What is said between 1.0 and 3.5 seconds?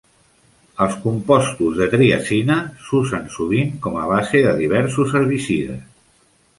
compostos de triazina s'usen